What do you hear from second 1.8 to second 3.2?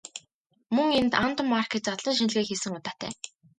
задлан шинжилгээ хийсэн удаатай.